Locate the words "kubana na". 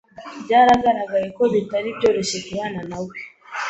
2.47-2.97